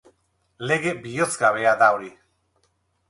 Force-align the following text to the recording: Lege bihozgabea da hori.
Lege 0.71 0.93
bihozgabea 1.03 1.75
da 1.83 1.91
hori. 1.99 2.11